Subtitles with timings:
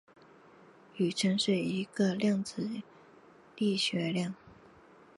[0.97, 2.67] 宇称是一个量子
[3.55, 4.33] 力学量。